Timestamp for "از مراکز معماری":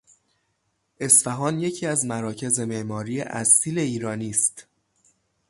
1.85-3.21